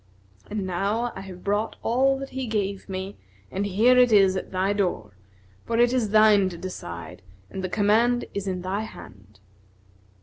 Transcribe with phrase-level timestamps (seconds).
[0.49, 3.17] And now I have brought all that he gave me
[3.51, 5.11] and here it is at thy door;
[5.63, 9.39] for it is thine to decide and the command is in thy hand."